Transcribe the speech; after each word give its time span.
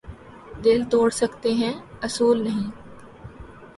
دل 0.63 0.79
توڑ 0.91 1.09
سکتے 1.11 1.53
ہیں 1.53 1.73
اصول 2.01 2.43
نہیں 2.43 2.69